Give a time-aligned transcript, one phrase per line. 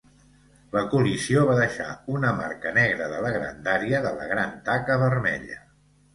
[0.77, 5.63] La col·lisió va deixar una marca negra de la grandària de la Gran Taca Vermella.